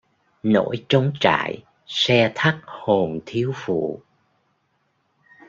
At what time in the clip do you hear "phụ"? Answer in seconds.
3.55-4.01